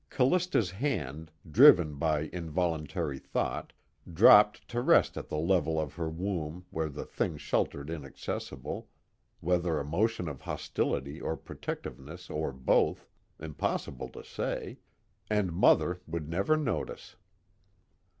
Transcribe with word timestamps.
Callista's 0.09 0.71
hand, 0.71 1.29
driven 1.47 1.93
by 1.93 2.21
involuntary 2.33 3.19
thought, 3.19 3.71
dropped 4.11 4.67
to 4.67 4.81
rest 4.81 5.15
at 5.15 5.29
the 5.29 5.37
level 5.37 5.79
of 5.79 5.93
her 5.93 6.09
womb 6.09 6.65
where 6.71 6.89
the 6.89 7.05
thing 7.05 7.37
sheltered 7.37 7.87
inaccessible 7.87 8.89
whether 9.41 9.79
a 9.79 9.85
motion 9.85 10.27
of 10.27 10.41
hostility 10.41 11.21
or 11.21 11.37
protectiveness 11.37 12.31
or 12.31 12.51
both, 12.51 13.07
impossible 13.39 14.09
to 14.09 14.23
say; 14.23 14.79
and 15.29 15.53
Mother 15.53 16.01
would 16.07 16.27
never 16.27 16.57
notice. 16.57 17.15